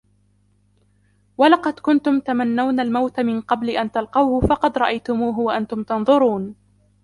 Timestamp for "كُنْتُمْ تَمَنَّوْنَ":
1.79-2.79